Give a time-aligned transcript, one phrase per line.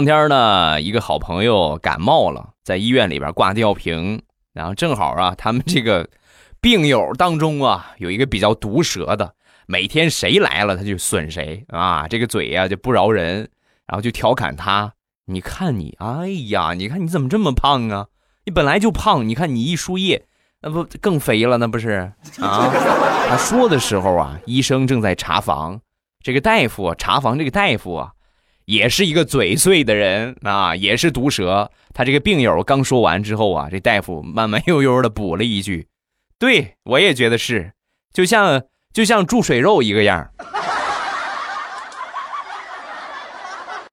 [0.00, 4.22] 当天呢，一个好朋友感冒了，在医院里边挂吊瓶，
[4.54, 6.08] 然后正好啊，他们这个
[6.58, 9.34] 病友当中啊，有一个比较毒舌的，
[9.66, 13.46] 每天谁来了他就损谁啊，这个嘴呀就不饶人，
[13.86, 14.90] 然后就调侃他，
[15.26, 18.06] 你看你，哎呀，你看你怎么这么胖啊？
[18.46, 20.24] 你本来就胖，你看你一输液，
[20.62, 21.58] 那不更肥了？
[21.58, 22.10] 那不是
[22.40, 22.70] 啊？
[23.28, 25.78] 他说的时候啊，医生正在查房，
[26.24, 28.12] 这个大夫查房，这个大夫啊。
[28.70, 31.68] 也是一个嘴碎的人啊，也是毒舌。
[31.92, 35.88] 他这个病友刚说完之后啊，这大夫慢慢悠悠的补了一句
[36.38, 37.72] ：“对我也觉得是，
[38.12, 38.62] 就像
[38.92, 40.30] 就像注水肉一个样